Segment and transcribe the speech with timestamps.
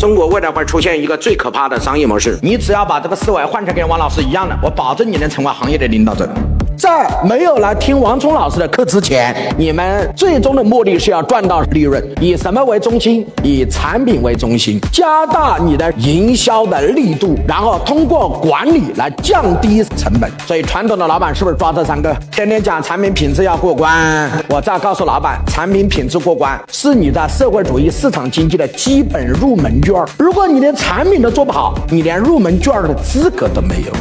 [0.00, 6.26] 中国未来会出现一个最可怕的商业模式，你只要把这个思维换成跟王老师一样的，我保证你能成为行业的领导者。
[6.80, 13.26] 在没有来听王聪老师的课之前，你们最终的目的是要赚到利润，以什么为中心？
[13.42, 20.30] 以产品为中心，加大你的营销的力度，然后通过管理来降低成本。
[20.46, 22.16] 所以传统的老板是不是抓这三个？
[22.32, 29.94] 天天讲产品品质要过关，我再告诉老板，产品品质过关是你在社会主义市场经济的基本入门券。
[30.16, 33.92] 如果你连产品都做不好，你连入门券的资格都没有。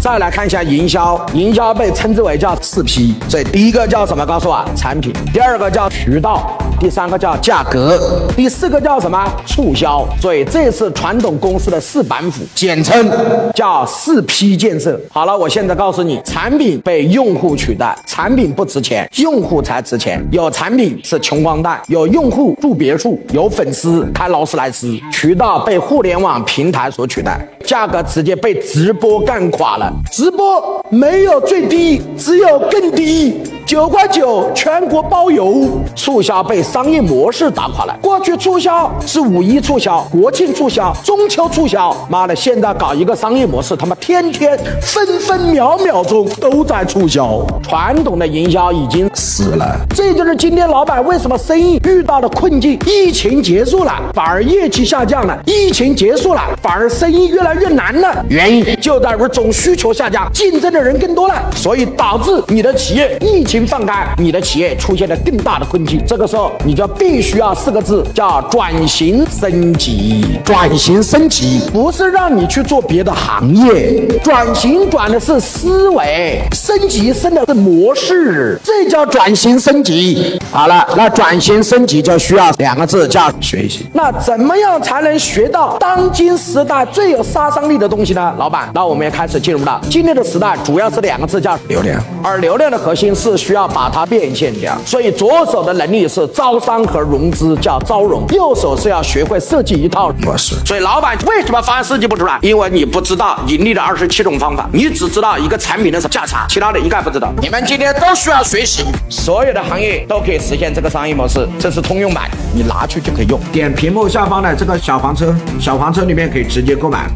[0.00, 4.24] 再来看一下营销，营销被称之为叫四 P，所以第一个叫什么？
[4.24, 6.59] 告诉我，产品；第二个叫渠道。
[6.80, 8.00] 第三个叫价格，
[8.34, 10.02] 第四个叫什么促销？
[10.18, 13.06] 所以这是传统公司的四板斧，简称
[13.54, 14.98] 叫四批建设。
[15.10, 20.26] 好了，我现在告诉你，产品被用户取代，产品不值钱，用户才值钱。
[20.32, 24.98] 有产品是穷光蛋，有用户住别墅，有粉丝开劳斯莱斯。
[25.12, 29.92] 渠道被互联网平台所取代，价格直接被直播干垮了。
[30.10, 33.38] 直播没有最低，只有更低。
[33.70, 37.96] 九块九全国包邮，促销被商业模式打垮了。
[38.02, 47.46] 过去促销是五一促销、国庆促销、中秋促销，妈的，现在搞一个商业模式，他妈天天分分秒秒钟都在促销。
[47.62, 52.76] 传统的营销已经死了，这就是今天老板为什么生意遇到了困境。
[52.86, 58.24] 疫情结束了，反而业绩下降了；疫情结束了，反而生意越来越难了。
[58.28, 63.59] 原因就在于总需求下降，竞争的人更多了，所以导致你的企业疫情。
[63.66, 70.38] 放开，你的企业出现了更大的困境，这个时候你就必须要四个字，叫转型升级。
[70.44, 80.38] 转型升级不是让你去做别的行业，转型转的是思维，升级升的是模式，这叫转型升级。
[80.50, 83.86] 好了，那转型升级就需要两个字，叫学习。
[83.92, 88.34] 那怎么样才能学到当今时代最有杀伤力的东西呢？
[88.38, 92.00] 老板，那我们也开始进入到今天的时代，主要是两个字，叫流量。
[92.22, 100.54] 而流量的核心是需要把它变现掉，所以左手的能力是招商和融资，叫招融；右手是要学会设计一套模式。
[100.64, 102.38] 所以老板为什么方案设计不出来？
[102.42, 107.32] 因为你不知道盈利的二十七种方法，你只知道一个产品的价差，其他的一概不知道。
[107.42, 113.40] 你们今天都需要学习，所有的行业都可以实现这个商业模式，这是通用版，你拿去就可以用。
[113.50, 117.08] 点屏幕下方的这个小黄车，小黄车里面可以直接购买。